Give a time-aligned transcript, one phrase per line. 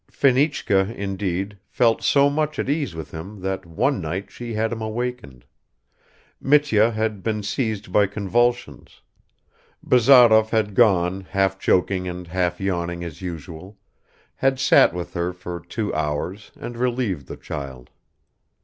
[0.09, 4.81] Fenichka indeed, felt so much at ease with him that one night she had him
[4.81, 5.45] awakened;
[6.41, 9.01] Mitya had been seized by convulsions;
[9.83, 13.77] Bazarov had gone, half joking and half yawning as usual,
[14.37, 17.91] had sat with her for two hours and relieved the child.